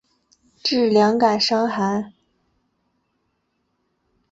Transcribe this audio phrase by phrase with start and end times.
[0.63, 2.11] 治两感伤寒。